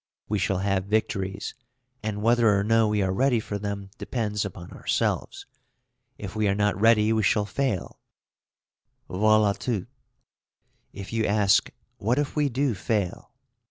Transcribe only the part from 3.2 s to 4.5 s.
for them depends